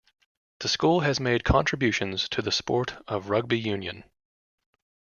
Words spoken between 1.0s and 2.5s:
has made contributions to